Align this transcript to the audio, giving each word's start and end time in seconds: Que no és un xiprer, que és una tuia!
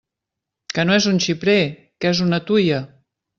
Que 0.77 0.85
no 0.89 0.95
és 1.01 1.07
un 1.11 1.19
xiprer, 1.25 1.59
que 2.01 2.13
és 2.15 2.23
una 2.29 2.41
tuia! 2.49 2.81